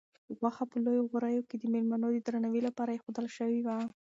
غوښه 0.37 0.63
په 0.71 0.77
لویو 0.85 1.07
غوریو 1.11 1.47
کې 1.49 1.55
د 1.59 1.63
مېلمنو 1.73 2.07
د 2.11 2.17
درناوي 2.25 2.61
لپاره 2.67 2.91
ایښودل 2.93 3.25
شوې 3.37 3.59
وه. 3.65 3.77